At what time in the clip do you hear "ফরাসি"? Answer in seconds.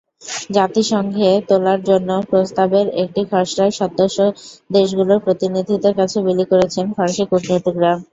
6.95-7.23